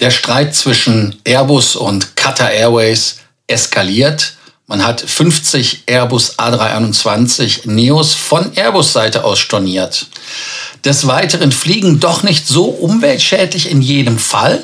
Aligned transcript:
Der 0.00 0.10
Streit 0.10 0.54
zwischen 0.54 1.16
Airbus 1.24 1.76
und 1.76 2.16
Qatar 2.16 2.50
Airways 2.50 3.18
eskaliert. 3.46 4.34
Man 4.66 4.82
hat 4.82 5.00
50 5.00 5.84
Airbus 5.86 6.38
A321 6.38 7.68
Neos 7.68 8.14
von 8.14 8.52
Airbus-Seite 8.54 9.24
aus 9.24 9.38
storniert. 9.38 10.06
Des 10.84 11.06
Weiteren 11.06 11.52
fliegen 11.52 12.00
doch 12.00 12.22
nicht 12.22 12.46
so 12.46 12.64
umweltschädlich 12.66 13.70
in 13.70 13.82
jedem 13.82 14.18
Fall. 14.18 14.62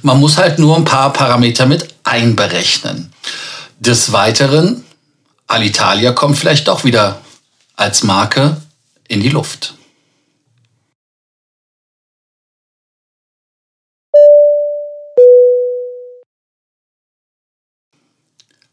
Man 0.00 0.18
muss 0.18 0.38
halt 0.38 0.58
nur 0.58 0.76
ein 0.76 0.84
paar 0.84 1.12
Parameter 1.12 1.66
mit 1.66 1.88
einberechnen. 2.04 3.12
Des 3.80 4.12
Weiteren, 4.12 4.84
Alitalia 5.46 6.12
kommt 6.12 6.38
vielleicht 6.38 6.68
doch 6.68 6.84
wieder 6.84 7.20
als 7.76 8.02
Marke 8.02 8.56
in 9.08 9.20
die 9.20 9.28
Luft. 9.28 9.74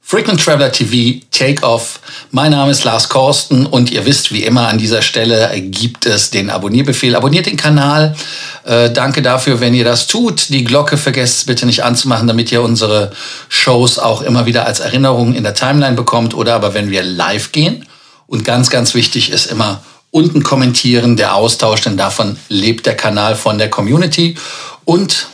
Frequent 0.09 0.41
Traveler 0.41 0.71
TV 0.71 1.20
Takeoff. 1.31 1.99
Mein 2.31 2.52
Name 2.52 2.71
ist 2.71 2.85
Lars 2.85 3.09
Korsten 3.09 3.65
und 3.65 3.91
ihr 3.91 4.05
wisst, 4.05 4.31
wie 4.31 4.45
immer 4.45 4.70
an 4.70 4.77
dieser 4.77 5.02
Stelle 5.02 5.52
gibt 5.59 6.05
es 6.05 6.29
den 6.29 6.49
Abonnierbefehl. 6.49 7.13
Abonniert 7.13 7.45
den 7.45 7.57
Kanal. 7.57 8.15
Äh, 8.63 8.89
danke 8.89 9.21
dafür, 9.21 9.59
wenn 9.59 9.73
ihr 9.73 9.84
das 9.84 10.07
tut. 10.07 10.48
Die 10.48 10.63
Glocke 10.63 10.95
vergesst 10.95 11.45
bitte 11.45 11.65
nicht 11.65 11.84
anzumachen, 11.84 12.25
damit 12.25 12.53
ihr 12.53 12.62
unsere 12.62 13.12
Shows 13.49 13.99
auch 13.99 14.21
immer 14.21 14.45
wieder 14.45 14.65
als 14.65 14.79
Erinnerung 14.79 15.35
in 15.35 15.43
der 15.43 15.55
Timeline 15.55 15.98
bekommt 15.98 16.34
oder 16.34 16.55
aber 16.55 16.73
wenn 16.73 16.89
wir 16.89 17.03
live 17.03 17.51
gehen. 17.51 17.85
Und 18.27 18.45
ganz, 18.45 18.70
ganz 18.70 18.93
wichtig 18.93 19.29
ist 19.29 19.48
immer 19.48 19.84
unten 20.12 20.41
kommentieren, 20.41 21.17
der 21.17 21.35
Austausch, 21.35 21.81
denn 21.81 21.98
davon 21.98 22.37
lebt 22.48 22.85
der 22.85 22.95
Kanal 22.95 23.35
von 23.35 23.57
der 23.57 23.70
Community. 23.70 24.37
Und 24.85 25.27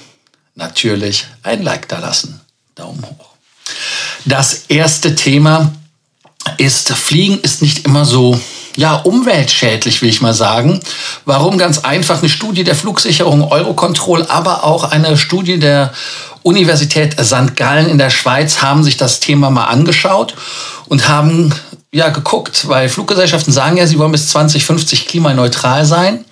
natürlich 0.55 1.27
ein 1.43 1.61
Like 1.61 1.87
da 1.89 1.99
lassen. 1.99 2.41
Daumen 2.73 3.05
hoch. 3.05 3.32
Das 4.25 4.65
erste 4.67 5.15
Thema 5.15 5.73
ist, 6.57 6.89
Fliegen 6.89 7.39
ist 7.41 7.61
nicht 7.61 7.85
immer 7.85 8.05
so 8.05 8.39
ja, 8.75 8.95
umweltschädlich, 8.95 10.01
will 10.01 10.09
ich 10.09 10.21
mal 10.21 10.33
sagen. 10.33 10.79
Warum? 11.25 11.57
Ganz 11.57 11.79
einfach 11.79 12.19
eine 12.19 12.29
Studie 12.29 12.63
der 12.63 12.75
Flugsicherung 12.75 13.51
Eurocontrol, 13.51 14.25
aber 14.27 14.63
auch 14.63 14.85
eine 14.85 15.15
Studie 15.17 15.59
der 15.59 15.93
Universität 16.41 17.15
St. 17.23 17.55
Gallen 17.55 17.89
in 17.89 17.97
der 17.97 18.09
Schweiz 18.09 18.61
haben 18.61 18.83
sich 18.83 18.97
das 18.97 19.19
Thema 19.19 19.49
mal 19.49 19.65
angeschaut 19.65 20.35
und 20.87 21.07
haben 21.07 21.53
ja 21.91 22.09
geguckt, 22.09 22.67
weil 22.67 22.89
Fluggesellschaften 22.89 23.53
sagen 23.53 23.77
ja, 23.77 23.85
sie 23.85 23.99
wollen 23.99 24.11
bis 24.11 24.29
2050 24.29 25.07
klimaneutral 25.07 25.85
sein. 25.85 26.25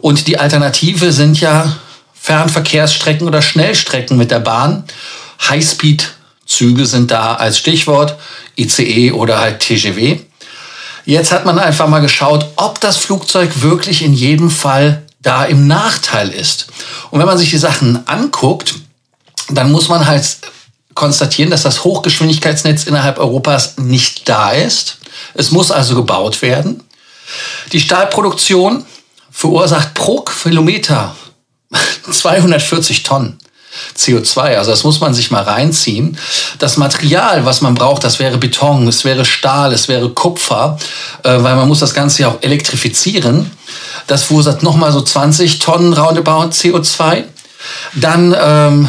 Und 0.00 0.26
die 0.26 0.38
Alternative 0.38 1.12
sind 1.12 1.40
ja 1.40 1.76
Fernverkehrsstrecken 2.14 3.26
oder 3.26 3.42
Schnellstrecken 3.42 4.16
mit 4.16 4.30
der 4.30 4.40
Bahn. 4.40 4.84
Highspeed 5.48 6.15
Züge 6.46 6.86
sind 6.86 7.10
da 7.10 7.34
als 7.34 7.58
Stichwort, 7.58 8.16
ICE 8.56 9.12
oder 9.12 9.40
halt 9.40 9.60
TGW. 9.60 10.20
Jetzt 11.04 11.32
hat 11.32 11.44
man 11.44 11.58
einfach 11.58 11.88
mal 11.88 12.00
geschaut, 12.00 12.46
ob 12.56 12.80
das 12.80 12.96
Flugzeug 12.96 13.62
wirklich 13.62 14.02
in 14.02 14.12
jedem 14.12 14.50
Fall 14.50 15.02
da 15.20 15.44
im 15.44 15.66
Nachteil 15.66 16.30
ist. 16.30 16.68
Und 17.10 17.20
wenn 17.20 17.26
man 17.26 17.38
sich 17.38 17.50
die 17.50 17.58
Sachen 17.58 18.06
anguckt, 18.08 18.74
dann 19.48 19.70
muss 19.70 19.88
man 19.88 20.06
halt 20.06 20.24
konstatieren, 20.94 21.50
dass 21.50 21.62
das 21.62 21.84
Hochgeschwindigkeitsnetz 21.84 22.84
innerhalb 22.84 23.18
Europas 23.18 23.76
nicht 23.76 24.28
da 24.28 24.50
ist. 24.50 24.98
Es 25.34 25.50
muss 25.50 25.70
also 25.70 25.94
gebaut 25.94 26.42
werden. 26.42 26.82
Die 27.72 27.80
Stahlproduktion 27.80 28.84
verursacht 29.30 29.94
pro 29.94 30.22
Kilometer 30.22 31.14
240 32.10 33.02
Tonnen. 33.02 33.38
CO2. 33.96 34.56
Also 34.56 34.70
das 34.70 34.84
muss 34.84 35.00
man 35.00 35.14
sich 35.14 35.30
mal 35.30 35.42
reinziehen. 35.42 36.18
Das 36.58 36.76
Material, 36.76 37.44
was 37.44 37.60
man 37.60 37.74
braucht, 37.74 38.04
das 38.04 38.18
wäre 38.18 38.38
Beton, 38.38 38.86
es 38.88 39.04
wäre 39.04 39.24
Stahl, 39.24 39.72
es 39.72 39.88
wäre 39.88 40.10
Kupfer, 40.10 40.78
äh, 41.22 41.30
weil 41.42 41.56
man 41.56 41.68
muss 41.68 41.80
das 41.80 41.94
Ganze 41.94 42.22
ja 42.22 42.28
auch 42.28 42.42
elektrifizieren. 42.42 43.50
Das 44.06 44.24
verursacht 44.24 44.62
nochmal 44.62 44.92
so 44.92 45.00
20 45.00 45.58
Tonnen 45.58 45.92
roundabout 45.92 46.50
CO2. 46.50 47.24
Dann 47.94 48.36
ähm, 48.38 48.88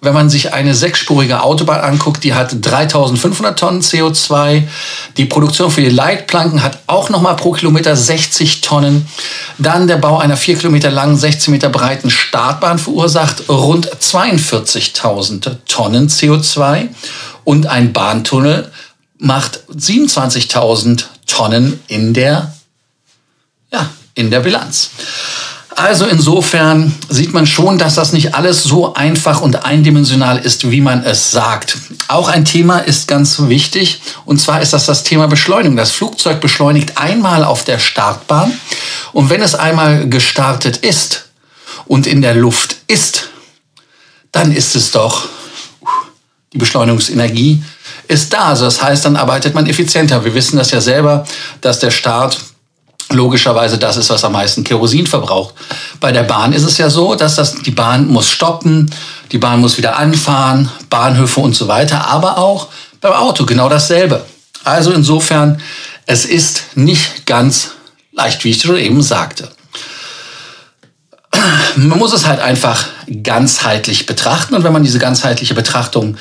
wenn 0.00 0.14
man 0.14 0.30
sich 0.30 0.52
eine 0.52 0.74
sechsspurige 0.74 1.42
Autobahn 1.42 1.80
anguckt, 1.80 2.24
die 2.24 2.34
hat 2.34 2.54
3500 2.60 3.58
Tonnen 3.58 3.80
CO2. 3.80 4.64
Die 5.16 5.24
Produktion 5.24 5.70
für 5.70 5.80
die 5.80 5.90
Leitplanken 5.90 6.62
hat 6.62 6.80
auch 6.86 7.10
nochmal 7.10 7.36
pro 7.36 7.52
Kilometer 7.52 7.96
60 7.96 8.60
Tonnen. 8.60 9.06
Dann 9.58 9.86
der 9.86 9.96
Bau 9.96 10.18
einer 10.18 10.36
4 10.36 10.58
Kilometer 10.58 10.90
langen, 10.90 11.16
16 11.16 11.52
Meter 11.52 11.68
breiten 11.68 12.10
Startbahn 12.10 12.78
verursacht 12.78 13.48
rund 13.48 13.88
42.000 13.88 15.56
Tonnen 15.66 16.08
CO2. 16.08 16.88
Und 17.44 17.66
ein 17.66 17.92
Bahntunnel 17.92 18.70
macht 19.18 19.60
27.000 19.70 21.04
Tonnen 21.26 21.80
in 21.88 22.12
der, 22.12 22.54
ja, 23.72 23.88
in 24.14 24.30
der 24.30 24.40
Bilanz. 24.40 24.90
Also 25.76 26.06
insofern 26.06 26.94
sieht 27.10 27.34
man 27.34 27.46
schon, 27.46 27.76
dass 27.76 27.96
das 27.96 28.14
nicht 28.14 28.34
alles 28.34 28.62
so 28.62 28.94
einfach 28.94 29.42
und 29.42 29.66
eindimensional 29.66 30.38
ist, 30.38 30.70
wie 30.70 30.80
man 30.80 31.04
es 31.04 31.30
sagt. 31.30 31.76
Auch 32.08 32.28
ein 32.28 32.46
Thema 32.46 32.78
ist 32.78 33.08
ganz 33.08 33.38
wichtig, 33.48 34.00
und 34.24 34.40
zwar 34.40 34.62
ist 34.62 34.72
das 34.72 34.86
das 34.86 35.02
Thema 35.02 35.28
Beschleunigung. 35.28 35.76
Das 35.76 35.90
Flugzeug 35.90 36.40
beschleunigt 36.40 36.96
einmal 36.96 37.44
auf 37.44 37.64
der 37.64 37.78
Startbahn 37.78 38.58
und 39.12 39.28
wenn 39.28 39.42
es 39.42 39.54
einmal 39.54 40.08
gestartet 40.08 40.78
ist 40.78 41.26
und 41.84 42.06
in 42.06 42.22
der 42.22 42.34
Luft 42.34 42.76
ist, 42.86 43.28
dann 44.32 44.52
ist 44.52 44.76
es 44.76 44.92
doch 44.92 45.28
die 46.54 46.58
Beschleunigungsenergie 46.58 47.62
ist 48.08 48.32
da. 48.32 48.46
Also 48.46 48.64
das 48.64 48.82
heißt, 48.82 49.04
dann 49.04 49.16
arbeitet 49.16 49.54
man 49.54 49.66
effizienter. 49.66 50.24
Wir 50.24 50.32
wissen 50.32 50.56
das 50.56 50.70
ja 50.70 50.80
selber, 50.80 51.26
dass 51.60 51.80
der 51.80 51.90
Start 51.90 52.38
logischerweise 53.10 53.78
das 53.78 53.96
ist, 53.96 54.10
was 54.10 54.24
am 54.24 54.32
meisten 54.32 54.64
Kerosin 54.64 55.06
verbraucht. 55.06 55.54
Bei 56.00 56.12
der 56.12 56.24
Bahn 56.24 56.52
ist 56.52 56.64
es 56.64 56.78
ja 56.78 56.90
so, 56.90 57.14
dass 57.14 57.36
das, 57.36 57.54
die 57.62 57.70
Bahn 57.70 58.08
muss 58.08 58.28
stoppen, 58.28 58.90
die 59.32 59.38
Bahn 59.38 59.60
muss 59.60 59.76
wieder 59.76 59.96
anfahren, 59.96 60.70
Bahnhöfe 60.90 61.40
und 61.40 61.54
so 61.54 61.68
weiter, 61.68 62.08
aber 62.08 62.38
auch 62.38 62.68
beim 63.00 63.12
Auto 63.12 63.46
genau 63.46 63.68
dasselbe. 63.68 64.24
Also 64.64 64.92
insofern, 64.92 65.60
es 66.06 66.24
ist 66.24 66.76
nicht 66.76 67.26
ganz 67.26 67.72
leicht, 68.12 68.42
wie 68.44 68.50
ich 68.50 68.60
schon 68.60 68.76
eben 68.76 69.02
sagte. 69.02 69.48
Man 71.76 71.98
muss 71.98 72.12
es 72.12 72.26
halt 72.26 72.40
einfach 72.40 72.86
ganzheitlich 73.22 74.06
betrachten 74.06 74.54
und 74.54 74.64
wenn 74.64 74.72
man 74.72 74.82
diese 74.82 74.98
ganzheitliche 74.98 75.54
Betrachtung 75.54 76.16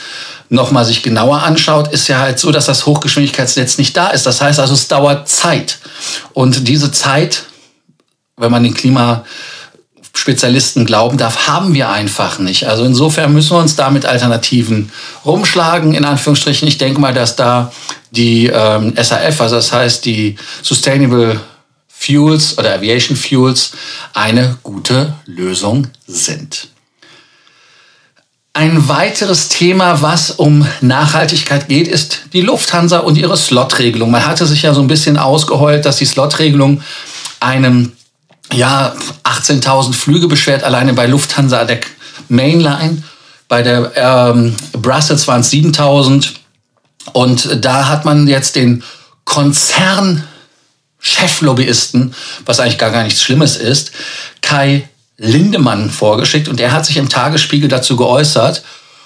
nochmal 0.50 0.86
sich 0.86 1.02
genauer 1.02 1.42
anschaut, 1.44 1.88
ist 1.90 2.08
ja 2.08 2.20
halt 2.20 2.40
so, 2.40 2.52
dass 2.52 2.66
das 2.66 2.86
Hochgeschwindigkeitsnetz 2.86 3.78
nicht 3.78 3.98
da 3.98 4.08
ist. 4.10 4.26
Das 4.26 4.42
heißt 4.42 4.60
also, 4.60 4.74
es 4.74 4.88
dauert 4.88 5.30
Zeit. 5.30 5.80
Und 6.34 6.68
diese 6.68 6.92
Zeit, 6.92 7.44
wenn 8.38 8.52
man 8.52 8.64
den 8.64 8.74
Klimaspezialisten 8.74 10.86
glauben 10.86 11.18
darf, 11.18 11.48
haben 11.48 11.74
wir 11.74 11.90
einfach 11.90 12.40
nicht. 12.40 12.68
Also 12.68 12.84
insofern 12.84 13.34
müssen 13.34 13.52
wir 13.52 13.60
uns 13.60 13.76
da 13.76 13.90
mit 13.90 14.06
Alternativen 14.06 14.92
rumschlagen, 15.26 15.94
in 15.94 16.06
Anführungsstrichen. 16.06 16.68
Ich 16.68 16.78
denke 16.78 17.02
mal, 17.02 17.14
dass 17.14 17.36
da 17.36 17.72
die 18.12 18.48
ähm, 18.48 18.94
SAF, 18.96 19.42
also 19.42 19.56
das 19.56 19.72
heißt 19.72 20.06
die 20.06 20.36
Sustainable 20.62 21.40
Fuels 21.98 22.58
oder 22.58 22.74
Aviation 22.74 23.18
Fuels, 23.18 23.72
eine 24.14 24.58
gute 24.64 25.16
Lösung 25.26 25.88
sind. 26.06 26.68
Ein 28.54 28.88
weiteres 28.88 29.50
Thema, 29.50 30.02
was 30.02 30.32
um 30.32 30.66
Nachhaltigkeit 30.80 31.68
geht, 31.68 31.88
ist 31.88 32.22
die 32.32 32.42
Lufthansa 32.42 33.00
und 33.00 33.18
ihre 33.18 33.36
Slot-Regelung. 33.36 34.12
Man 34.12 34.26
hatte 34.26 34.46
sich 34.46 34.62
ja 34.62 34.74
so 34.74 34.82
ein 34.82 34.88
bisschen 34.88 35.18
ausgeheult, 35.18 35.86
dass 35.86 35.98
die 35.98 36.06
Slot-Regelung 36.06 36.82
einem 37.42 37.92
ja 38.54 38.96
18.000 39.24 39.94
Flüge 39.94 40.28
beschwert, 40.28 40.64
alleine 40.64 40.94
bei 40.94 41.06
Lufthansa 41.06 41.66
der 41.66 41.82
Mainline. 42.30 43.04
Bei 43.48 43.62
der 43.62 43.92
ähm, 43.96 44.56
Brussels 44.72 45.28
waren 45.28 45.42
es 45.42 45.52
7.000. 45.52 46.32
Und 47.14 47.64
da 47.64 47.90
hat 47.90 48.06
man 48.06 48.28
jetzt 48.28 48.56
den 48.56 48.84
Konzern 49.26 50.24
Cheflobbyisten, 51.06 52.16
was 52.46 52.60
eigentlich 52.60 52.80
gar, 52.80 52.90
gar 52.90 53.04
nichts 53.04 53.22
Schlimmes 53.22 53.58
ist, 53.58 53.92
Kai 54.42 54.90
Lindemann 55.18 55.92
vorgeschickt 55.92 56.48
und 56.48 56.60
er 56.60 56.72
hat 56.72 56.86
sich 56.86 56.98
im 56.98 57.10
Tagesspiegel 57.10 57.70
dazu 57.70 57.96
geäußert 57.96 58.64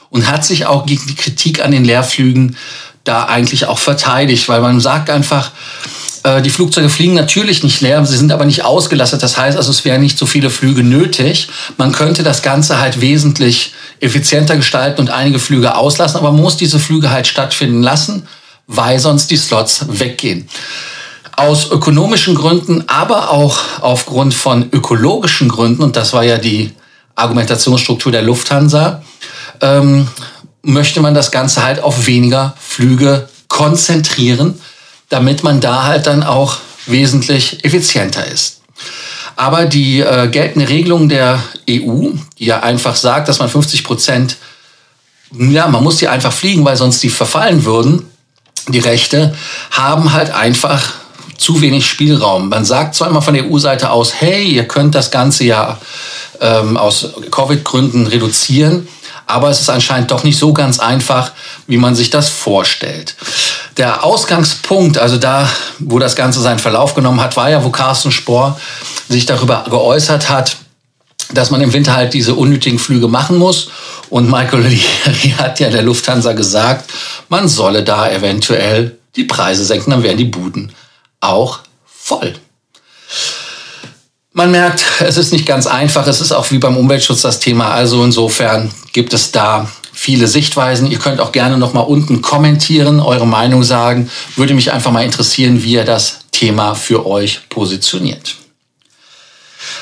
und 0.09 0.31
hat 0.31 0.45
sich 0.45 0.65
auch 0.65 0.85
gegen 0.85 1.05
die 1.07 1.15
Kritik 1.15 1.63
an 1.63 1.71
den 1.71 1.83
Leerflügen 1.83 2.55
da 3.03 3.25
eigentlich 3.25 3.65
auch 3.65 3.79
verteidigt, 3.79 4.47
weil 4.47 4.61
man 4.61 4.79
sagt 4.79 5.09
einfach, 5.09 5.51
äh, 6.23 6.41
die 6.41 6.49
Flugzeuge 6.49 6.89
fliegen 6.89 7.15
natürlich 7.15 7.63
nicht 7.63 7.81
leer, 7.81 8.03
sie 8.05 8.17
sind 8.17 8.31
aber 8.31 8.45
nicht 8.45 8.63
ausgelastet. 8.63 9.21
Das 9.21 9.37
heißt 9.37 9.57
also, 9.57 9.69
es 9.69 9.83
wären 9.83 10.01
nicht 10.01 10.17
so 10.17 10.25
viele 10.25 10.49
Flüge 10.49 10.83
nötig. 10.83 11.49
Man 11.77 11.91
könnte 11.91 12.23
das 12.23 12.41
Ganze 12.41 12.79
halt 12.79 13.01
wesentlich 13.01 13.73
effizienter 13.99 14.55
gestalten 14.55 15.01
und 15.01 15.09
einige 15.09 15.39
Flüge 15.39 15.75
auslassen, 15.75 16.17
aber 16.17 16.31
man 16.31 16.41
muss 16.41 16.55
diese 16.55 16.79
Flüge 16.79 17.11
halt 17.11 17.27
stattfinden 17.27 17.83
lassen, 17.83 18.25
weil 18.67 18.99
sonst 18.99 19.31
die 19.31 19.37
Slots 19.37 19.85
weggehen 19.89 20.47
aus 21.39 21.71
ökonomischen 21.71 22.35
Gründen, 22.35 22.83
aber 22.87 23.31
auch 23.31 23.59
aufgrund 23.81 24.33
von 24.33 24.69
ökologischen 24.71 25.47
Gründen, 25.49 25.81
und 25.81 25.95
das 25.95 26.13
war 26.13 26.23
ja 26.23 26.37
die 26.37 26.71
Argumentationsstruktur 27.15 28.11
der 28.11 28.21
Lufthansa, 28.21 29.03
ähm, 29.61 30.07
möchte 30.61 31.01
man 31.01 31.13
das 31.13 31.31
Ganze 31.31 31.63
halt 31.63 31.81
auf 31.81 32.05
weniger 32.05 32.55
Flüge 32.59 33.29
konzentrieren, 33.47 34.59
damit 35.09 35.43
man 35.43 35.59
da 35.59 35.83
halt 35.83 36.07
dann 36.07 36.23
auch 36.23 36.57
wesentlich 36.85 37.63
effizienter 37.63 38.25
ist. 38.25 38.61
Aber 39.35 39.65
die 39.65 40.01
äh, 40.01 40.27
geltende 40.27 40.67
Regelung 40.67 41.07
der 41.07 41.41
EU, 41.69 42.09
die 42.37 42.45
ja 42.45 42.59
einfach 42.59 42.95
sagt, 42.95 43.29
dass 43.29 43.39
man 43.39 43.49
50 43.49 43.85
Prozent, 43.85 44.37
ja, 45.31 45.67
man 45.67 45.83
muss 45.83 45.97
die 45.97 46.07
einfach 46.07 46.33
fliegen, 46.33 46.65
weil 46.65 46.75
sonst 46.75 47.01
die 47.01 47.09
verfallen 47.09 47.63
würden, 47.63 48.05
die 48.67 48.79
Rechte, 48.79 49.33
haben 49.71 50.11
halt 50.11 50.31
einfach 50.31 50.98
zu 51.39 51.61
wenig 51.61 51.87
Spielraum. 51.87 52.49
Man 52.49 52.65
sagt 52.65 52.95
zwar 52.95 53.07
immer 53.07 53.21
von 53.21 53.33
der 53.33 53.49
EU-Seite 53.49 53.89
aus, 53.89 54.13
hey, 54.19 54.43
ihr 54.43 54.67
könnt 54.67 54.93
das 54.93 55.09
Ganze 55.09 55.45
ja 55.45 55.79
ähm, 56.41 56.77
aus 56.77 57.09
Covid-Gründen 57.31 58.07
reduzieren, 58.07 58.87
aber 59.25 59.49
es 59.49 59.61
ist 59.61 59.69
anscheinend 59.69 60.11
doch 60.11 60.23
nicht 60.23 60.37
so 60.37 60.53
ganz 60.53 60.79
einfach, 60.79 61.31
wie 61.65 61.77
man 61.77 61.95
sich 61.95 62.09
das 62.09 62.29
vorstellt. 62.29 63.15
Der 63.77 64.03
Ausgangspunkt, 64.03 64.97
also 64.97 65.17
da, 65.17 65.47
wo 65.79 65.97
das 65.97 66.15
Ganze 66.15 66.41
seinen 66.41 66.59
Verlauf 66.59 66.93
genommen 66.93 67.21
hat, 67.21 67.37
war 67.37 67.49
ja, 67.49 67.63
wo 67.63 67.69
Carsten 67.69 68.11
Spohr 68.11 68.59
sich 69.07 69.25
darüber 69.25 69.65
geäußert 69.69 70.29
hat, 70.29 70.57
dass 71.31 71.51
man 71.51 71.61
im 71.61 71.73
Winter 71.73 71.95
halt 71.95 72.13
diese 72.13 72.33
unnötigen 72.33 72.79
Flüge 72.79 73.07
machen 73.07 73.37
muss. 73.37 73.69
Und 74.09 74.29
Michael 74.29 74.61
Leary 74.61 75.35
hat 75.37 75.59
ja 75.59 75.69
der 75.69 75.83
Lufthansa 75.83 76.33
gesagt, 76.33 76.91
man 77.29 77.47
solle 77.47 77.83
da 77.83 78.09
eventuell 78.09 78.97
die 79.15 79.23
Preise 79.23 79.63
senken, 79.63 79.91
dann 79.91 80.03
wären 80.03 80.17
die 80.17 80.25
Buden 80.25 80.73
auch 81.21 81.59
voll. 81.85 82.33
Man 84.31 84.51
merkt, 84.51 84.83
es 84.99 85.17
ist 85.17 85.33
nicht 85.33 85.45
ganz 85.45 85.67
einfach. 85.67 86.07
Es 86.07 86.21
ist 86.21 86.31
auch 86.31 86.49
wie 86.51 86.59
beim 86.59 86.77
Umweltschutz 86.77 87.21
das 87.21 87.39
Thema. 87.39 87.71
Also 87.71 88.03
insofern 88.03 88.71
gibt 88.93 89.13
es 89.13 89.31
da 89.31 89.69
viele 89.91 90.27
Sichtweisen. 90.27 90.89
Ihr 90.89 90.99
könnt 90.99 91.19
auch 91.19 91.31
gerne 91.31 91.57
noch 91.57 91.73
mal 91.73 91.81
unten 91.81 92.21
kommentieren, 92.21 92.99
eure 92.99 93.27
Meinung 93.27 93.63
sagen. 93.63 94.09
Würde 94.35 94.53
mich 94.53 94.71
einfach 94.71 94.91
mal 94.91 95.03
interessieren, 95.03 95.63
wie 95.63 95.73
ihr 95.73 95.83
das 95.83 96.19
Thema 96.31 96.75
für 96.75 97.05
euch 97.05 97.49
positioniert. 97.49 98.35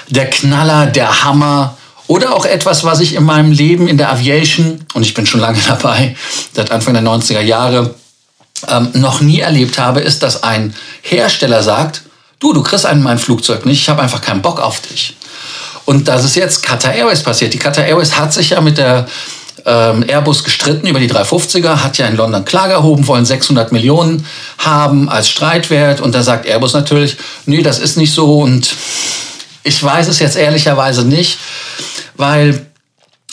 Der 0.10 0.30
Knaller, 0.30 0.88
der 0.88 1.24
Hammer 1.24 1.78
oder 2.08 2.34
auch 2.34 2.46
etwas, 2.46 2.84
was 2.84 3.00
ich 3.00 3.14
in 3.14 3.26
meinem 3.26 3.52
Leben 3.52 3.88
in 3.88 3.98
der 3.98 4.12
Aviation, 4.12 4.86
und 4.94 5.04
ich 5.04 5.14
bin 5.14 5.28
schon 5.28 5.42
lange 5.42 5.60
dabei, 5.68 6.16
seit 6.54 6.72
Anfang 6.72 6.94
der 6.94 7.04
90er 7.04 7.42
Jahre, 7.42 7.94
ähm, 8.68 8.90
noch 8.94 9.22
nie 9.22 9.40
erlebt 9.40 9.78
habe, 9.78 10.00
ist, 10.02 10.24
dass 10.24 10.44
ein 10.44 10.74
Hersteller 11.02 11.64
sagt, 11.64 12.02
du, 12.40 12.54
du 12.54 12.64
kriegst 12.64 12.86
einen 12.86 13.04
mein 13.04 13.20
Flugzeug 13.20 13.66
nicht, 13.66 13.82
ich 13.82 13.90
habe 13.90 14.02
einfach 14.02 14.22
keinen 14.22 14.42
Bock 14.42 14.60
auf 14.60 14.82
dich. 14.82 15.16
Und 15.86 16.08
das 16.08 16.26
ist 16.26 16.36
jetzt 16.36 16.64
Qatar 16.64 16.94
Airways 16.94 17.24
passiert. 17.24 17.54
Die 17.54 17.60
Qatar 17.60 17.86
Airways 17.86 18.18
hat 18.18 18.34
sich 18.34 18.50
ja 18.50 18.60
mit 18.62 18.78
der 18.78 19.08
ähm, 19.66 20.04
Airbus 20.08 20.44
gestritten 20.44 20.86
über 20.88 21.00
die 21.00 21.10
350er, 21.10 21.84
hat 21.84 21.98
ja 21.98 22.08
in 22.08 22.16
London 22.18 22.46
Klage 22.46 22.74
erhoben, 22.74 23.08
wollen 23.08 23.26
600 23.26 23.72
Millionen 23.72 24.26
haben 24.58 25.10
als 25.10 25.30
Streitwert. 25.30 26.02
Und 26.02 26.14
da 26.14 26.24
sagt 26.24 26.46
Airbus 26.46 26.74
natürlich, 26.74 27.18
nee, 27.46 27.62
das 27.62 27.80
ist 27.80 27.98
nicht 27.98 28.14
so. 28.14 28.40
Und 28.40 28.76
ich 29.64 29.82
weiß 29.82 30.08
es 30.08 30.20
jetzt 30.20 30.36
ehrlicherweise 30.36 31.06
nicht, 31.06 31.40
weil 32.16 32.67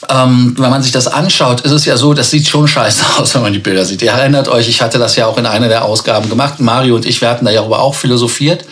ähm, 0.08 0.54
wenn 0.58 0.70
man 0.70 0.82
sich 0.82 0.92
das 0.92 1.06
anschaut, 1.06 1.62
ist 1.62 1.72
es 1.72 1.84
ja 1.84 1.96
so, 1.96 2.14
das 2.14 2.30
sieht 2.30 2.46
schon 2.46 2.68
scheiße 2.68 3.04
aus, 3.18 3.34
wenn 3.34 3.42
man 3.42 3.52
die 3.52 3.58
Bilder 3.58 3.84
sieht. 3.84 4.02
Ihr 4.02 4.12
erinnert 4.12 4.48
euch, 4.48 4.68
ich 4.68 4.82
hatte 4.82 4.98
das 4.98 5.16
ja 5.16 5.26
auch 5.26 5.38
in 5.38 5.46
einer 5.46 5.68
der 5.68 5.84
Ausgaben 5.84 6.28
gemacht. 6.28 6.60
Mario 6.60 6.94
und 6.94 7.06
ich, 7.06 7.20
wir 7.20 7.28
hatten 7.28 7.44
da 7.44 7.50
ja 7.50 7.60
auch 7.60 7.94
philosophiert. 7.94 8.64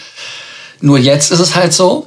Nur 0.80 0.98
jetzt 0.98 1.30
ist 1.30 1.40
es 1.40 1.54
halt 1.54 1.72
so, 1.72 2.06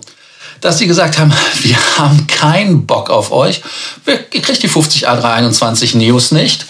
dass 0.61 0.77
sie 0.77 0.87
gesagt 0.87 1.17
haben, 1.17 1.33
wir 1.61 1.77
haben 1.97 2.27
keinen 2.27 2.85
Bock 2.85 3.09
auf 3.09 3.31
euch. 3.31 3.61
Ihr 4.05 4.41
kriegt 4.41 4.63
die 4.63 4.67
50 4.67 5.07
A321 5.07 5.97
Neos 5.97 6.31
nicht. 6.31 6.65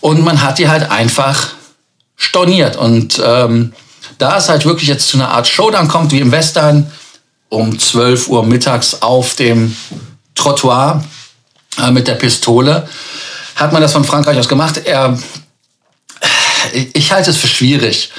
Und 0.00 0.22
man 0.24 0.42
hat 0.42 0.58
die 0.58 0.68
halt 0.68 0.90
einfach 0.90 1.48
storniert. 2.16 2.76
Und 2.76 3.20
ähm, 3.24 3.72
da 4.18 4.36
es 4.36 4.48
halt 4.48 4.64
wirklich 4.64 4.88
jetzt 4.88 5.08
zu 5.08 5.16
einer 5.16 5.30
Art 5.30 5.46
Showdown 5.46 5.88
kommt, 5.88 6.12
wie 6.12 6.20
im 6.20 6.32
Western, 6.32 6.90
um 7.48 7.78
12 7.78 8.28
Uhr 8.28 8.44
mittags 8.44 9.02
auf 9.02 9.34
dem 9.34 9.76
Trottoir 10.34 11.04
äh, 11.80 11.90
mit 11.90 12.08
der 12.08 12.14
Pistole, 12.14 12.88
hat 13.56 13.72
man 13.72 13.82
das 13.82 13.92
von 13.92 14.04
Frankreich 14.04 14.38
aus 14.38 14.48
gemacht. 14.48 14.80
Er, 14.84 15.18
ich 16.92 17.12
halte 17.12 17.30
es 17.30 17.36
für 17.36 17.48
schwierig 17.48 18.10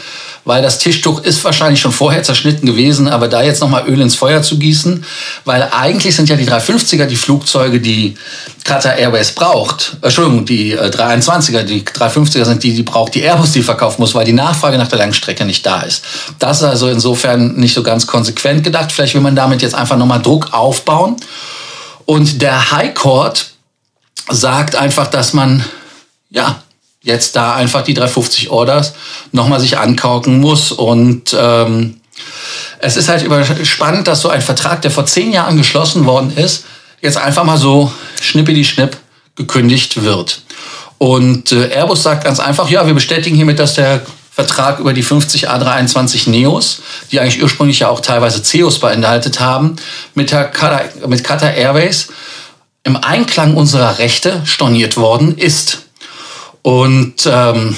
weil 0.45 0.61
das 0.61 0.79
Tischtuch 0.79 1.21
ist 1.23 1.43
wahrscheinlich 1.43 1.79
schon 1.79 1.91
vorher 1.91 2.23
zerschnitten 2.23 2.65
gewesen, 2.65 3.07
aber 3.07 3.27
da 3.27 3.41
jetzt 3.41 3.61
nochmal 3.61 3.87
Öl 3.87 4.01
ins 4.01 4.15
Feuer 4.15 4.41
zu 4.41 4.59
gießen, 4.59 5.05
weil 5.45 5.69
eigentlich 5.71 6.15
sind 6.15 6.29
ja 6.29 6.35
die 6.35 6.47
350er 6.47 7.05
die 7.05 7.15
Flugzeuge, 7.15 7.79
die 7.79 8.15
Qatar 8.63 8.97
Airways 8.97 9.31
braucht. 9.31 9.97
Entschuldigung, 10.01 10.45
die 10.45 10.77
321er, 10.77 11.59
äh, 11.59 11.65
die 11.65 11.83
350er 11.83 12.45
sind 12.45 12.63
die, 12.63 12.73
die 12.73 12.83
braucht 12.83 13.15
die 13.15 13.21
Airbus, 13.21 13.51
die 13.51 13.63
verkaufen 13.63 14.01
muss, 14.01 14.15
weil 14.15 14.25
die 14.25 14.33
Nachfrage 14.33 14.77
nach 14.77 14.87
der 14.87 14.99
Langstrecke 14.99 15.45
nicht 15.45 15.65
da 15.65 15.81
ist. 15.81 16.03
Das 16.39 16.57
ist 16.57 16.63
also 16.63 16.89
insofern 16.89 17.55
nicht 17.55 17.73
so 17.73 17.83
ganz 17.83 18.07
konsequent 18.07 18.63
gedacht. 18.63 18.91
Vielleicht 18.91 19.13
will 19.13 19.21
man 19.21 19.35
damit 19.35 19.61
jetzt 19.61 19.75
einfach 19.75 19.97
nochmal 19.97 20.21
Druck 20.21 20.53
aufbauen. 20.53 21.17
Und 22.05 22.41
der 22.41 22.71
High 22.71 22.93
Court 22.93 23.51
sagt 24.29 24.75
einfach, 24.75 25.07
dass 25.07 25.33
man 25.33 25.63
ja 26.29 26.61
jetzt 27.01 27.35
da 27.35 27.55
einfach 27.55 27.83
die 27.83 27.93
350 27.93 28.49
Orders 28.49 28.93
nochmal 29.31 29.59
sich 29.59 29.77
ankauken 29.77 30.39
muss. 30.39 30.71
Und 30.71 31.35
ähm, 31.37 31.99
es 32.79 32.97
ist 32.97 33.09
halt 33.09 33.27
spannend, 33.67 34.07
dass 34.07 34.21
so 34.21 34.29
ein 34.29 34.41
Vertrag, 34.41 34.81
der 34.81 34.91
vor 34.91 35.05
zehn 35.05 35.31
Jahren 35.31 35.57
geschlossen 35.57 36.05
worden 36.05 36.35
ist, 36.35 36.65
jetzt 37.01 37.17
einfach 37.17 37.43
mal 37.43 37.57
so 37.57 37.91
schnippidi 38.19 38.63
schnipp 38.63 38.97
gekündigt 39.35 40.03
wird. 40.03 40.41
Und 40.97 41.51
äh, 41.51 41.67
Airbus 41.67 42.03
sagt 42.03 42.23
ganz 42.23 42.39
einfach, 42.39 42.69
ja, 42.69 42.87
wir 42.87 42.93
bestätigen 42.93 43.35
hiermit, 43.35 43.59
dass 43.59 43.73
der 43.73 44.05
Vertrag 44.33 44.79
über 44.79 44.93
die 44.93 45.03
50 45.03 45.49
A321 45.49 46.29
Neos, 46.29 46.81
die 47.11 47.19
eigentlich 47.19 47.41
ursprünglich 47.43 47.79
ja 47.79 47.89
auch 47.89 47.99
teilweise 47.99 48.41
CEOs 48.41 48.79
beinhaltet 48.79 49.39
haben, 49.39 49.75
mit, 50.15 50.31
der 50.31 50.45
Qatar, 50.45 50.81
mit 51.07 51.23
Qatar 51.23 51.53
Airways 51.53 52.07
im 52.83 52.97
Einklang 52.97 53.55
unserer 53.55 53.99
Rechte 53.99 54.41
storniert 54.45 54.97
worden 54.97 55.37
ist. 55.37 55.83
Und 56.63 57.27
ähm, 57.27 57.75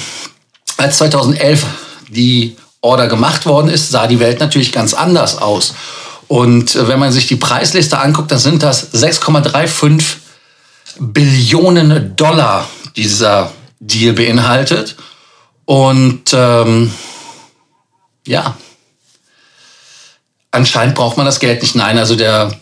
als 0.78 0.98
2011 0.98 1.66
die 2.08 2.56
Order 2.80 3.08
gemacht 3.08 3.44
worden 3.44 3.68
ist, 3.68 3.90
sah 3.90 4.06
die 4.06 4.20
Welt 4.20 4.40
natürlich 4.40 4.72
ganz 4.72 4.94
anders 4.94 5.36
aus. 5.36 5.74
Und 6.26 6.74
äh, 6.74 6.88
wenn 6.88 6.98
man 6.98 7.12
sich 7.12 7.26
die 7.26 7.36
Preisliste 7.36 7.98
anguckt, 7.98 8.30
dann 8.30 8.38
sind 8.38 8.62
das 8.62 8.94
6,35 8.94 10.16
Billionen 10.98 12.16
Dollar 12.16 12.66
dieser 12.96 13.52
Deal 13.78 14.14
beinhaltet. 14.14 14.96
Und 15.66 16.32
ähm, 16.32 16.90
ja, 18.26 18.56
anscheinend 20.50 20.94
braucht 20.94 21.16
man 21.16 21.26
das 21.26 21.40
Geld 21.40 21.60
nicht. 21.60 21.74
Nein, 21.74 21.98
also 21.98 22.16
der 22.16 22.58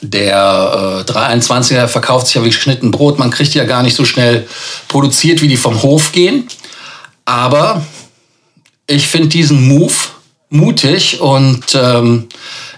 der 0.00 1.04
äh, 1.08 1.10
321er 1.10 1.86
verkauft 1.86 2.26
sich 2.26 2.36
ja 2.36 2.42
wie 2.42 2.48
geschnitten 2.48 2.90
Brot. 2.90 3.18
Man 3.18 3.30
kriegt 3.30 3.54
ja 3.54 3.64
gar 3.64 3.82
nicht 3.82 3.96
so 3.96 4.04
schnell 4.04 4.46
produziert, 4.88 5.42
wie 5.42 5.48
die 5.48 5.56
vom 5.56 5.82
Hof 5.82 6.12
gehen. 6.12 6.48
Aber 7.24 7.84
ich 8.86 9.06
finde 9.06 9.28
diesen 9.28 9.68
Move 9.68 9.94
mutig 10.48 11.20
und 11.20 11.74
ähm, 11.74 12.28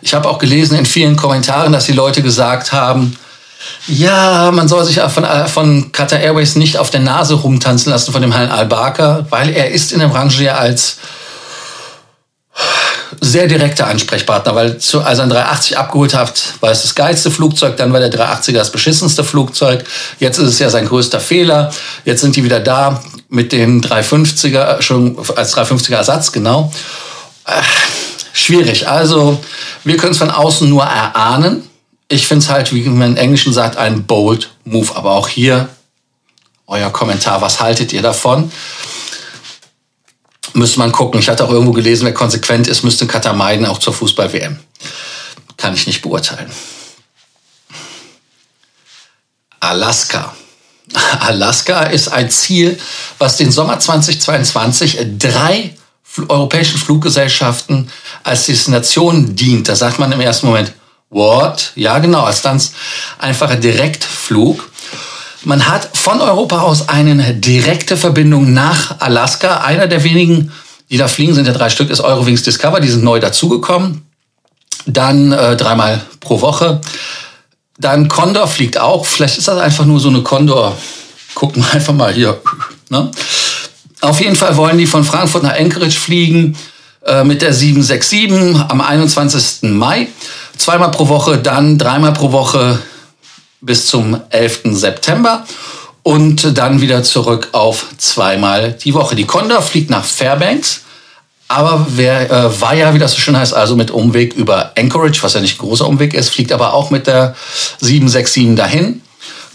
ich 0.00 0.14
habe 0.14 0.28
auch 0.28 0.38
gelesen 0.38 0.78
in 0.78 0.87
vielen 0.87 1.16
Kommentaren, 1.16 1.73
dass 1.73 1.87
die 1.87 1.92
Leute 1.92 2.23
gesagt 2.23 2.73
haben, 2.73 3.16
ja, 3.87 4.50
man 4.53 4.69
soll 4.69 4.85
sich 4.85 5.00
von, 5.00 5.25
äh, 5.25 5.47
von 5.47 5.93
Qatar 5.93 6.21
Airways 6.21 6.57
nicht 6.57 6.79
auf 6.79 6.91
der 6.91 7.00
Nase 7.00 7.35
rumtanzen 7.35 7.91
lassen 7.91 8.12
von 8.12 8.23
dem 8.23 8.33
Herrn 8.33 8.50
Al-Bakr, 8.50 9.27
weil 9.31 9.50
er 9.50 9.71
ist 9.71 9.93
in 9.93 10.00
der 10.00 10.09
Branche 10.09 10.45
ja 10.45 10.57
als 10.57 10.99
sehr 13.21 13.47
direkter 13.47 13.87
Ansprechpartner, 13.87 14.55
weil 14.55 14.79
zu, 14.79 15.03
als 15.03 15.19
er 15.19 15.25
ein 15.25 15.31
380 15.31 15.79
abgeholt 15.79 16.15
hat, 16.15 16.55
war 16.61 16.71
es 16.71 16.83
das 16.83 16.95
geilste 16.95 17.31
Flugzeug, 17.31 17.77
dann 17.77 17.93
war 17.93 18.00
der 18.00 18.12
380er 18.12 18.53
das 18.53 18.71
beschissenste 18.71 19.25
Flugzeug. 19.25 19.85
Jetzt 20.19 20.38
ist 20.38 20.49
es 20.49 20.59
ja 20.59 20.71
sein 20.71 20.87
größter 20.87 21.21
Fehler. 21.21 21.73
Jetzt 22.05 22.21
sind 22.21 22.37
die 22.37 22.45
wieder 22.45 22.61
da 22.61 23.03
mit 23.29 23.53
den 23.53 23.83
350er, 23.83 24.83
schon 24.83 25.17
als 25.37 25.57
350er 25.57 25.97
Ersatz, 25.97 26.33
genau. 26.33 26.73
Äh, 27.45 27.62
schwierig. 28.33 28.88
Also, 28.88 29.38
wir 29.85 29.97
können 29.97 30.12
es 30.12 30.19
von 30.19 30.31
außen 30.31 30.69
nur 30.69 30.85
erahnen. 30.85 31.68
Ich 32.09 32.27
finde 32.27 32.45
es 32.45 32.50
halt, 32.50 32.75
wie 32.75 32.83
man 32.83 33.12
im 33.12 33.17
Englischen 33.17 33.53
sagt, 33.53 33.77
ein 33.77 34.05
bold 34.05 34.50
Move. 34.65 34.97
Aber 34.97 35.12
auch 35.12 35.29
hier 35.29 35.69
euer 36.67 36.91
Kommentar. 36.91 37.43
Was 37.43 37.61
haltet 37.61 37.93
ihr 37.93 38.03
davon? 38.03 38.50
Müsste 40.55 40.79
man 40.79 40.93
gucken. 40.93 41.21
Ich 41.21 41.29
hatte 41.29 41.45
auch 41.45 41.50
irgendwo 41.50 41.73
gelesen, 41.73 42.05
wer 42.07 42.15
konsequent 42.15 42.67
ist, 42.67 42.83
müsste 42.83 43.07
Katar 43.07 43.35
meiden, 43.35 43.67
auch 43.67 43.79
zur 43.79 43.93
Fußball-WM. 43.93 44.59
Kann 45.57 45.75
ich 45.75 45.87
nicht 45.87 46.03
beurteilen. 46.03 46.50
Alaska. 49.61 50.35
Alaska 51.21 51.83
ist 51.85 52.09
ein 52.09 52.31
Ziel, 52.31 52.79
was 53.19 53.37
den 53.37 53.53
Sommer 53.53 53.79
2022 53.79 54.99
drei 55.19 55.75
europäischen 56.29 56.79
Fluggesellschaften 56.79 57.91
als 58.25 58.47
Destination 58.47 59.37
dient. 59.37 59.69
Da 59.69 59.77
sagt 59.77 59.99
man 59.99 60.11
im 60.12 60.21
ersten 60.21 60.47
Moment, 60.47 60.73
What? 61.11 61.73
Ja, 61.75 61.99
genau, 61.99 62.25
als 62.25 62.43
ganz 62.43 62.73
einfacher 63.19 63.57
Direktflug. 63.57 64.71
Man 65.45 65.69
hat 65.69 65.97
von 65.97 66.21
Europa 66.21 66.61
aus 66.61 66.88
eine 66.88 67.35
direkte 67.35 67.97
Verbindung 67.97 68.53
nach 68.53 69.00
Alaska. 69.00 69.59
Einer 69.59 69.87
der 69.87 70.05
wenigen, 70.05 70.53
die 70.91 70.99
da 70.99 71.09
fliegen, 71.09 71.35
sind 71.35 71.47
ja 71.47 71.53
drei 71.53 71.71
Stück, 71.71 71.91
ist 71.91 72.00
Eurowings 72.00 72.43
Discover. 72.43 72.81
Die 72.81 72.88
sind 72.88 73.05
neu 73.05 73.21
dazugekommen. 73.21 74.03
Dann 74.87 75.33
äh, 75.33 75.57
dreimal 75.57 76.03
pro 76.21 76.41
Woche. 76.41 76.81
Dann 77.79 78.09
Condor 78.09 78.49
fliegt 78.49 78.79
auch. 78.79 79.07
Vielleicht 79.07 79.38
ist 79.38 79.49
das 79.49 79.59
einfach 79.59 79.85
nur 79.85 80.00
so 80.00 80.09
eine 80.09 80.23
Condor. 80.23 80.77
Gucken 81.35 81.65
wir 81.65 81.73
einfach 81.73 81.95
mal 81.95 82.12
hier. 82.12 82.41
Ne? 82.91 83.11
Auf 84.00 84.19
jeden 84.21 84.35
Fall 84.35 84.57
wollen 84.57 84.79
die 84.79 84.87
von 84.87 85.05
Frankfurt 85.05 85.43
nach 85.43 85.55
Anchorage 85.55 85.99
fliegen 85.99 86.57
äh, 87.05 87.23
mit 87.23 87.43
der 87.43 87.53
767 87.53 88.59
am 88.67 88.81
21. 88.81 89.71
Mai. 89.71 90.09
Zweimal 90.59 90.91
pro 90.91 91.09
Woche, 91.09 91.38
dann 91.38 91.79
dreimal 91.79 92.12
pro 92.12 92.33
Woche 92.33 92.79
bis 93.61 93.87
zum 93.87 94.21
11. 94.31 94.62
September 94.73 95.47
und 96.03 96.59
dann 96.59 96.81
wieder 96.81 97.03
zurück 97.03 97.49
auf 97.53 97.87
zweimal 97.97 98.73
die 98.73 98.93
Woche. 98.95 99.15
Die 99.17 99.25
Condor 99.25 99.62
fliegt 99.62 99.88
nach 99.88 100.05
Fairbanks, 100.05 100.83
aber 101.47 101.87
wer 101.88 102.31
äh, 102.31 102.61
war 102.61 102.75
ja, 102.75 102.93
wie 102.93 102.99
das 102.99 103.12
so 103.12 103.21
schön 103.21 103.37
heißt, 103.37 103.55
also 103.55 103.77
mit 103.77 103.91
Umweg 103.91 104.35
über 104.35 104.73
Anchorage, 104.77 105.23
was 105.23 105.35
ja 105.35 105.41
nicht 105.41 105.57
ein 105.57 105.67
großer 105.67 105.87
Umweg 105.87 106.12
ist, 106.12 106.29
fliegt 106.29 106.53
aber 106.53 106.75
auch 106.75 106.91
mit 106.91 107.07
der 107.07 107.35
767 107.81 108.55
dahin 108.57 109.00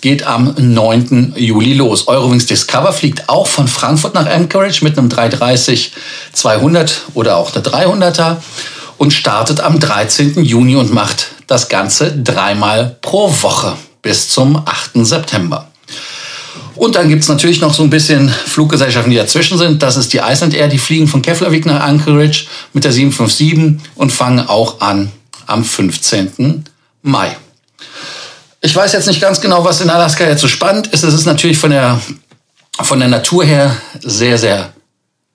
geht 0.04 0.28
am 0.28 0.54
9. 0.58 1.34
Juli 1.38 1.74
los. 1.74 2.10
Eurowings 2.10 2.46
Discover 2.46 2.92
fliegt 2.92 3.30
auch 3.30 3.48
von 3.48 3.70
Frankfurt 3.70 4.16
nach 4.16 4.26
Anchorage 4.26 4.84
mit 4.84 4.98
einem 4.98 5.08
330-200 5.08 6.92
oder 7.14 7.38
auch 7.38 7.56
eine 7.56 7.64
300er 7.64 8.36
und 9.04 9.12
startet 9.12 9.60
am 9.60 9.82
13. 9.82 10.46
Juni 10.46 10.78
und 10.78 10.94
macht 10.94 11.32
das 11.48 11.68
Ganze 11.68 12.16
dreimal 12.16 12.96
pro 13.02 13.30
Woche 13.42 13.76
bis 14.02 14.30
zum 14.30 14.56
8. 14.66 14.92
September. 15.06 15.68
Und 16.76 16.96
dann 16.96 17.10
gibt 17.10 17.22
es 17.22 17.28
natürlich 17.28 17.60
noch 17.60 17.74
so 17.74 17.84
ein 17.84 17.90
bisschen 17.90 18.30
Fluggesellschaften, 18.30 19.12
die 19.12 19.18
dazwischen 19.18 19.58
sind. 19.58 19.84
Das 19.84 19.98
ist 19.98 20.14
die 20.14 20.20
Iceland 20.20 20.54
Air, 20.54 20.70
die 20.70 20.78
fliegen 20.78 21.10
von 21.10 21.22
Keflavik 21.22 21.66
nach 21.66 21.82
Anchorage 21.82 22.46
mit 22.72 22.86
der 22.86 22.94
757 22.94 23.92
und 23.96 24.14
fangen 24.14 24.48
auch 24.48 24.80
an 24.80 25.12
am 25.48 25.66
15. 25.66 26.64
Mai. 27.02 27.36
Ich 28.62 28.74
weiß 28.74 28.94
jetzt 28.94 29.08
nicht 29.08 29.20
ganz 29.20 29.42
genau, 29.42 29.66
was 29.66 29.82
in 29.82 29.90
Alaska 29.90 30.26
jetzt 30.26 30.40
so 30.40 30.48
spannend 30.48 30.88
ist. 30.88 31.04
Es 31.04 31.14
ist 31.14 31.26
natürlich 31.26 31.58
von 31.58 31.72
der, 31.72 32.00
von 32.82 33.00
der 33.00 33.10
Natur 33.10 33.44
her 33.44 33.76
sehr, 34.00 34.38
sehr 34.38 34.72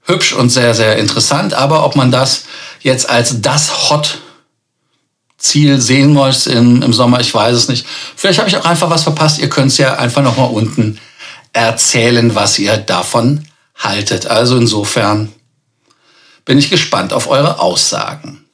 hübsch 0.05 0.33
und 0.33 0.49
sehr, 0.49 0.75
sehr 0.75 0.97
interessant. 0.97 1.53
Aber 1.53 1.85
ob 1.85 1.95
man 1.95 2.11
das 2.11 2.45
jetzt 2.81 3.09
als 3.09 3.41
das 3.41 3.91
Hot 3.91 4.19
Ziel 5.39 5.81
sehen 5.81 6.13
muss 6.13 6.49
im, 6.49 6.83
im 6.83 6.93
Sommer, 6.93 7.21
ich 7.21 7.33
weiß 7.33 7.55
es 7.55 7.69
nicht. 7.69 7.87
Vielleicht 8.17 8.41
habe 8.41 8.49
ich 8.49 8.57
auch 8.57 8.65
einfach 8.65 8.91
was 8.91 9.05
verpasst. 9.05 9.39
Ihr 9.39 9.49
könnt 9.49 9.71
es 9.71 9.79
ja 9.79 9.95
einfach 9.95 10.23
noch 10.23 10.37
mal 10.37 10.45
unten 10.45 10.99
erzählen, 11.53 12.35
was 12.35 12.59
ihr 12.59 12.77
davon 12.77 13.47
haltet. 13.77 14.27
Also 14.27 14.57
insofern 14.57 15.33
bin 16.45 16.59
ich 16.59 16.71
gespannt 16.71 17.13
auf 17.13 17.29
eure 17.29 17.61
Aussagen. 17.61 18.45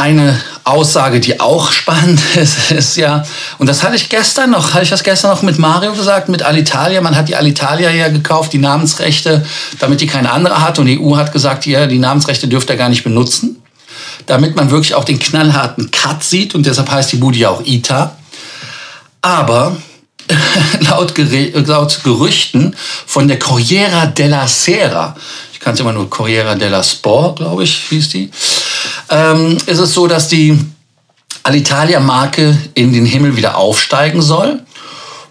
Eine 0.00 0.40
Aussage, 0.64 1.20
die 1.20 1.40
auch 1.40 1.70
spannend 1.72 2.22
ist, 2.34 2.72
ist 2.72 2.96
ja, 2.96 3.22
und 3.58 3.66
das 3.66 3.82
hatte 3.82 3.96
ich 3.96 4.08
gestern 4.08 4.48
noch, 4.48 4.72
hatte 4.72 4.84
ich 4.84 4.88
das 4.88 5.02
gestern 5.02 5.30
noch 5.30 5.42
mit 5.42 5.58
Mario 5.58 5.92
gesagt, 5.92 6.30
mit 6.30 6.42
Alitalia. 6.42 7.02
Man 7.02 7.14
hat 7.14 7.28
die 7.28 7.36
Alitalia 7.36 7.90
ja 7.90 8.08
gekauft, 8.08 8.54
die 8.54 8.58
Namensrechte, 8.58 9.44
damit 9.78 10.00
die 10.00 10.06
keine 10.06 10.32
andere 10.32 10.62
hat. 10.62 10.78
Und 10.78 10.86
die 10.86 10.98
EU 10.98 11.16
hat 11.16 11.32
gesagt, 11.32 11.66
ja, 11.66 11.86
die 11.86 11.98
Namensrechte 11.98 12.48
dürft 12.48 12.70
ihr 12.70 12.76
gar 12.76 12.88
nicht 12.88 13.04
benutzen. 13.04 13.62
Damit 14.24 14.56
man 14.56 14.70
wirklich 14.70 14.94
auch 14.94 15.04
den 15.04 15.18
knallharten 15.18 15.90
Cut 15.90 16.24
sieht. 16.24 16.54
Und 16.54 16.64
deshalb 16.64 16.90
heißt 16.90 17.12
die 17.12 17.16
Bude 17.16 17.36
ja 17.36 17.50
auch 17.50 17.60
ITA. 17.62 18.16
Aber 19.20 19.76
laut, 20.80 21.12
laut 21.66 22.00
Gerüchten 22.04 22.74
von 23.04 23.28
der 23.28 23.38
Corriera 23.38 24.06
della 24.06 24.46
Sera, 24.46 25.14
ich 25.52 25.60
kann 25.60 25.74
es 25.74 25.80
immer 25.80 25.92
nur 25.92 26.08
Corriera 26.08 26.54
della 26.54 26.82
Sport, 26.82 27.40
glaube 27.40 27.64
ich, 27.64 27.88
hieß 27.90 28.08
die, 28.08 28.30
ähm, 29.10 29.58
ist 29.66 29.78
es 29.78 29.92
so, 29.92 30.06
dass 30.06 30.28
die 30.28 30.58
Alitalia-Marke 31.42 32.56
in 32.74 32.92
den 32.92 33.04
Himmel 33.04 33.36
wieder 33.36 33.56
aufsteigen 33.56 34.22
soll. 34.22 34.60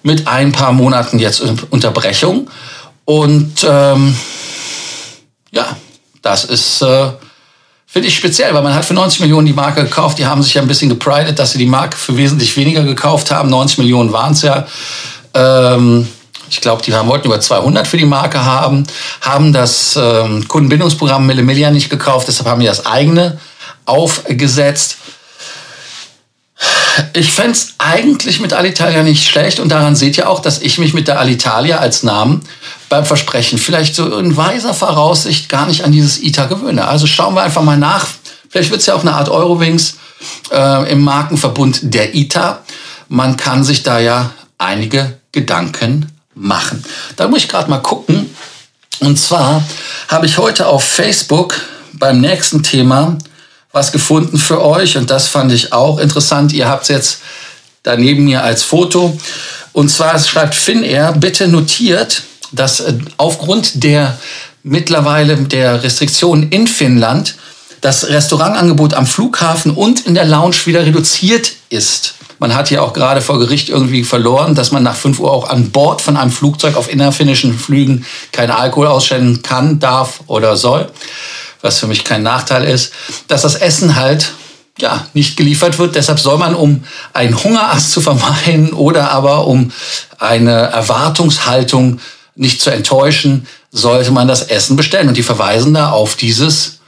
Mit 0.02 0.28
ein 0.28 0.52
paar 0.52 0.72
Monaten 0.72 1.20
jetzt 1.20 1.42
Unterbrechung. 1.72 2.50
Und 3.06 3.66
ähm, 3.68 4.16
ja, 5.52 5.76
das 6.22 6.46
ist, 6.46 6.82
äh, 6.82 7.10
finde 7.86 8.08
ich 8.08 8.16
speziell, 8.16 8.54
weil 8.54 8.62
man 8.62 8.74
hat 8.74 8.86
für 8.86 8.94
90 8.94 9.22
Millionen 9.22 9.48
die 9.48 9.54
Marke 9.54 9.84
gekauft. 9.84 10.20
Die 10.20 10.26
haben 10.26 10.42
sich 10.42 10.54
ja 10.54 10.62
ein 10.62 10.68
bisschen 10.68 10.90
gepridet, 10.90 11.38
dass 11.38 11.52
sie 11.52 11.58
die 11.58 11.66
Marke 11.66 11.98
für 11.98 12.16
wesentlich 12.16 12.56
weniger 12.56 12.84
gekauft 12.84 13.32
haben. 13.32 13.50
90 13.50 13.80
Millionen 13.80 14.14
waren 14.14 14.34
es 14.34 14.42
ja. 14.42 14.68
Ähm, 15.34 16.08
ich 16.50 16.62
glaube, 16.62 16.82
die 16.82 16.94
haben, 16.94 17.10
wollten 17.10 17.28
über 17.28 17.40
200 17.40 17.88
für 17.88 17.98
die 17.98 18.06
Marke 18.06 18.44
haben, 18.44 18.84
haben 19.22 19.54
das 19.54 19.98
ähm, 20.02 20.48
Kundenbindungsprogramm 20.48 21.26
Mille 21.26 21.72
nicht 21.72 21.90
gekauft, 21.90 22.28
deshalb 22.28 22.48
haben 22.48 22.62
die 22.62 22.68
das 22.68 22.86
eigene 22.86 23.38
aufgesetzt. 23.86 24.98
Ich 27.14 27.32
fände 27.32 27.52
es 27.52 27.76
eigentlich 27.78 28.42
mit 28.42 28.54
Alitalia 28.54 29.04
nicht 29.04 29.28
schlecht 29.28 29.60
und 29.60 29.70
daran 29.70 29.96
seht 29.96 30.18
ihr 30.18 30.30
auch, 30.30 30.42
dass 30.42 30.62
ich 30.62 30.78
mich 30.78 30.94
mit 30.94 31.08
der 31.08 31.20
Alitalia 31.20 31.78
als 31.78 32.04
Namen 32.04 32.42
beim 32.90 33.06
Versprechen 33.06 33.58
vielleicht 33.58 33.96
so 33.96 34.18
in 34.18 34.36
weiser 34.36 34.74
Voraussicht 34.74 35.48
gar 35.48 35.68
nicht 35.68 35.84
an 35.84 35.92
dieses 35.92 36.22
ITA 36.22 36.46
gewöhne. 36.46 36.88
Also 36.88 37.08
schauen 37.08 37.36
wir 37.36 37.44
einfach 37.44 37.62
mal 37.62 37.78
nach. 37.78 38.06
Vielleicht 38.50 38.72
wird 38.72 38.82
es 38.82 38.88
ja 38.88 38.96
auch 38.96 39.02
eine 39.02 39.14
Art 39.14 39.30
Eurowings 39.30 39.98
äh, 40.52 40.92
im 40.92 41.02
Markenverbund 41.02 41.80
der 41.84 42.16
ITA. 42.16 42.64
Man 43.08 43.38
kann 43.38 43.64
sich 43.64 43.84
da 43.84 44.00
ja 44.00 44.32
einige 44.58 45.20
Gedanken 45.32 46.12
machen. 46.36 46.84
Da 47.16 47.28
muss 47.28 47.40
ich 47.40 47.48
gerade 47.48 47.70
mal 47.70 47.80
gucken. 47.80 48.36
Und 49.00 49.18
zwar 49.18 49.64
habe 50.08 50.26
ich 50.26 50.38
heute 50.38 50.68
auf 50.68 50.84
Facebook 50.84 51.56
beim 51.94 52.20
nächsten 52.20 52.64
Thema 52.64 53.18
was 53.72 53.92
gefunden 53.92 54.38
für 54.38 54.64
euch 54.64 54.98
und 54.98 55.10
das 55.10 55.28
fand 55.28 55.52
ich 55.52 55.74
auch 55.74 56.00
interessant. 56.00 56.54
Ihr 56.54 56.68
habt 56.68 56.84
es 56.84 56.90
jetzt 56.90 57.22
daneben 57.84 58.26
mir 58.26 58.44
als 58.44 58.64
Foto. 58.64 59.18
Und 59.74 59.90
zwar 59.90 60.18
schreibt 60.20 60.56
Finnair, 60.56 61.14
bitte 61.14 61.48
notiert, 61.48 62.24
dass 62.52 62.80
äh, 62.80 62.94
aufgrund 63.18 63.84
der 63.84 64.18
mittlerweile 64.64 65.38
der 65.38 65.84
Restriktionen 65.84 66.50
in 66.50 66.68
Finnland 66.68 67.36
das 67.82 68.10
Restaurantangebot 68.10 68.94
am 68.94 69.08
Flughafen 69.08 69.72
und 69.72 70.06
in 70.06 70.16
der 70.16 70.26
Lounge 70.26 70.58
wieder 70.66 70.86
reduziert 70.86 71.54
ist. 71.70 72.16
Man 72.40 72.56
hat 72.56 72.72
ja 72.72 72.82
auch 72.82 72.94
gerade 72.94 73.22
vor 73.22 73.40
Gericht 73.40 73.70
irgendwie 73.70 74.04
verloren, 74.04 74.56
dass 74.56 74.72
man 74.72 74.84
nach 74.84 74.96
5 74.96 75.20
Uhr 75.20 75.32
auch 75.32 75.50
an 75.50 75.72
Bord 75.72 76.02
von 76.02 76.18
einem 76.18 76.32
Flugzeug 76.32 76.76
auf 76.76 76.92
innerfinnischen 76.92 77.58
Flügen 77.58 78.06
keinen 78.32 78.52
Alkohol 78.52 78.88
ausstellen 78.88 79.42
kann, 79.44 79.80
darf 79.80 80.22
oder 80.28 80.58
soll 80.58 80.90
was 81.62 81.80
für 81.80 81.88
mich 81.88 82.04
kein 82.04 82.24
Nachteil 82.24 82.64
ist, 82.64 82.94
dass 83.28 83.42
das 83.42 83.56
Essen 83.56 83.96
halt 83.96 84.34
ja, 84.80 85.08
nicht 85.14 85.38
geliefert 85.38 85.78
wird. 85.80 85.96
Deshalb 85.96 86.20
soll 86.20 86.38
man, 86.38 86.56
um 86.56 86.84
einen 87.14 87.42
Hungerass 87.44 87.92
zu 87.92 88.02
vermeiden 88.02 88.74
oder 88.74 89.12
aber 89.12 89.46
um 89.48 89.72
eine 90.18 90.52
Erwartungshaltung 90.52 92.00
nicht 92.36 92.62
zu 92.62 92.70
enttäuschen, 92.70 93.48
sollte 93.72 94.12
man 94.12 94.28
das 94.28 94.44
Essen 94.44 94.76
bestellen. 94.76 95.10
Und 95.10 95.18
die 95.18 95.24
verweisen 95.24 95.74
da 95.74 95.92
auf 95.92 96.16
dieses 96.16 96.80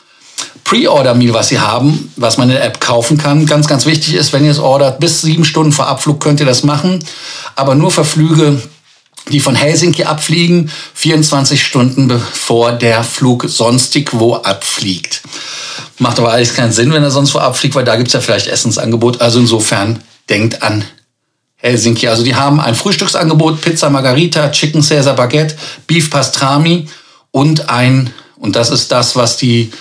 Pre-Order-Meal, 0.63 1.33
was 1.33 1.49
sie 1.49 1.59
haben, 1.59 2.11
was 2.15 2.37
man 2.37 2.49
in 2.49 2.55
der 2.55 2.63
App 2.63 2.79
kaufen 2.79 3.17
kann. 3.17 3.45
Ganz, 3.45 3.67
ganz 3.67 3.85
wichtig 3.85 4.13
ist, 4.13 4.31
wenn 4.31 4.45
ihr 4.45 4.51
es 4.51 4.59
ordert, 4.59 4.99
bis 4.99 5.21
sieben 5.21 5.43
Stunden 5.43 5.73
vor 5.73 5.87
Abflug 5.87 6.21
könnt 6.21 6.39
ihr 6.39 6.45
das 6.45 6.63
machen. 6.63 7.03
Aber 7.55 7.75
nur 7.75 7.91
für 7.91 8.05
Flüge 8.05 8.61
die 9.31 9.39
von 9.39 9.55
Helsinki 9.55 10.03
abfliegen, 10.03 10.71
24 10.93 11.63
Stunden 11.63 12.07
bevor 12.07 12.73
der 12.73 13.03
Flug 13.03 13.45
sonstig 13.47 14.09
wo 14.13 14.35
abfliegt. 14.35 15.21
Macht 15.97 16.19
aber 16.19 16.31
alles 16.31 16.53
keinen 16.53 16.71
Sinn, 16.71 16.93
wenn 16.93 17.03
er 17.03 17.11
sonst 17.11 17.33
wo 17.33 17.39
abfliegt, 17.39 17.75
weil 17.75 17.85
da 17.85 17.95
gibt's 17.95 18.13
ja 18.13 18.21
vielleicht 18.21 18.47
Essensangebot. 18.47 19.21
Also 19.21 19.39
insofern 19.39 20.03
denkt 20.29 20.61
an 20.61 20.83
Helsinki. 21.57 22.07
Also 22.07 22.23
die 22.23 22.35
haben 22.35 22.59
ein 22.59 22.75
Frühstücksangebot, 22.75 23.61
Pizza 23.61 23.89
Margarita, 23.89 24.49
Chicken 24.49 24.81
Caesar 24.81 25.15
Baguette, 25.15 25.55
Beef 25.87 26.09
Pastrami 26.09 26.87
und 27.31 27.69
ein, 27.69 28.11
und 28.37 28.55
das 28.55 28.69
ist 28.71 28.91
das, 28.91 29.15
was 29.15 29.37
die 29.37 29.71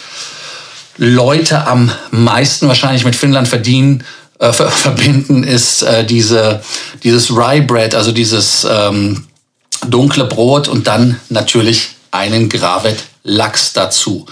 Leute 0.99 1.67
am 1.67 1.91
meisten 2.11 2.69
wahrscheinlich 2.69 3.05
mit 3.05 3.17
Finnland 3.17 3.49
verdienen, 3.49 4.05
äh, 4.39 4.53
verbinden, 4.53 5.43
ist 5.43 5.83
äh, 5.83 6.05
diese, 6.05 6.63
dieses 7.03 7.31
Rye 7.31 7.63
Bread, 7.63 7.95
also 7.95 8.13
dieses 8.13 8.67
ähm, 8.71 9.25
dunkle 9.91 10.25
Brot 10.25 10.69
und 10.69 10.87
dann 10.87 11.21
natürlich 11.29 11.91
einen 12.11 12.49
Gravet 12.49 12.99
Lachs 13.23 13.73
dazu. 13.73 14.27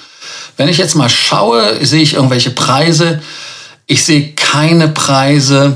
Wenn 0.56 0.68
ich 0.68 0.78
jetzt 0.78 0.94
mal 0.94 1.08
schaue, 1.08 1.84
sehe 1.84 2.02
ich 2.02 2.14
irgendwelche 2.14 2.50
Preise. 2.50 3.22
Ich 3.86 4.04
sehe 4.04 4.32
keine 4.32 4.88
Preise. 4.88 5.74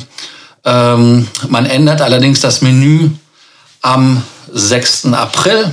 Ähm, 0.64 1.28
man 1.48 1.66
ändert 1.66 2.00
allerdings 2.00 2.40
das 2.40 2.62
Menü 2.62 3.10
am 3.80 4.22
6. 4.52 5.06
April. 5.12 5.72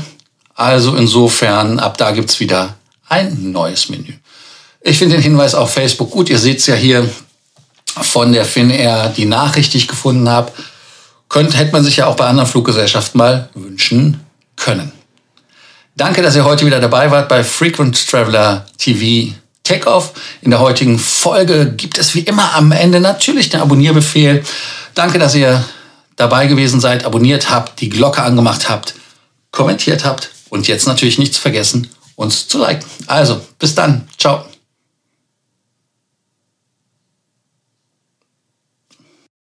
Also 0.53 0.95
insofern, 0.95 1.79
ab 1.79 1.97
da 1.97 2.11
gibt's 2.11 2.39
wieder 2.39 2.75
ein 3.07 3.51
neues 3.51 3.89
Menü. 3.89 4.13
Ich 4.81 4.97
finde 4.97 5.15
den 5.15 5.23
Hinweis 5.23 5.55
auf 5.55 5.73
Facebook 5.73 6.11
gut. 6.11 6.29
Ihr 6.29 6.39
seht 6.39 6.59
es 6.59 6.67
ja 6.67 6.75
hier 6.75 7.09
von 7.85 8.31
der 8.31 8.45
Finnair 8.45 9.09
die 9.09 9.25
Nachricht, 9.25 9.73
die 9.73 9.77
ich 9.77 9.87
gefunden 9.87 10.29
habe, 10.29 10.51
könnte, 11.29 11.57
hätte 11.57 11.71
man 11.71 11.83
sich 11.83 11.98
ja 11.98 12.07
auch 12.07 12.15
bei 12.15 12.25
anderen 12.25 12.50
Fluggesellschaften 12.50 13.17
mal 13.17 13.50
wünschen 13.53 14.19
können. 14.55 14.91
Danke, 15.95 16.21
dass 16.21 16.36
ihr 16.36 16.45
heute 16.45 16.65
wieder 16.65 16.79
dabei 16.79 17.12
wart 17.12 17.29
bei 17.29 17.43
Frequent 17.43 18.09
Traveler 18.09 18.65
TV 18.77 19.33
Takeoff. 19.63 20.13
In 20.41 20.50
der 20.50 20.59
heutigen 20.59 20.98
Folge 20.98 21.71
gibt 21.71 21.98
es 21.98 22.15
wie 22.15 22.21
immer 22.21 22.55
am 22.55 22.71
Ende 22.71 23.00
natürlich 23.00 23.50
den 23.50 23.62
Abonnierbefehl. 23.62 24.43
Danke, 24.95 25.19
dass 25.19 25.36
ihr 25.36 25.63
dabei 26.15 26.48
gewesen 26.48 26.79
seid, 26.79 27.05
abonniert 27.05 27.50
habt, 27.50 27.79
die 27.81 27.89
Glocke 27.89 28.24
angemacht 28.24 28.69
habt, 28.69 28.95
kommentiert 29.51 30.05
habt 30.05 30.31
und 30.50 30.67
jetzt 30.67 30.88
natürlich 30.88 31.19
nichts 31.19 31.38
vergessen, 31.38 31.88
uns 32.15 32.48
zu 32.48 32.59
liken. 32.59 32.86
Also, 33.07 33.41
bis 33.59 33.75
dann. 33.75 34.07
Ciao. 34.17 34.48